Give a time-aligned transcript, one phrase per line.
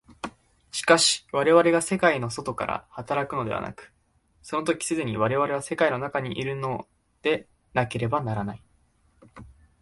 [0.71, 3.93] しかし我々が世界の外から働くのではなく、
[4.41, 6.87] その時既に我々は世界の中にいるの
[7.21, 8.61] でなければならない。